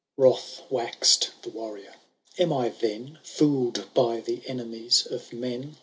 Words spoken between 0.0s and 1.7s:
XIII. Wroth wax'd the